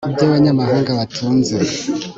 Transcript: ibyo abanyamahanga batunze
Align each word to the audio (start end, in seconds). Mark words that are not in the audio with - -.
ibyo 0.09 0.23
abanyamahanga 0.27 0.91
batunze 0.99 1.55